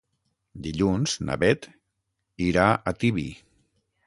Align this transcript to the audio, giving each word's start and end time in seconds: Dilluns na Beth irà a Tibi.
Dilluns 0.67 1.13
na 1.27 1.37
Beth 1.43 1.67
irà 2.47 2.67
a 2.93 2.97
Tibi. 3.05 3.29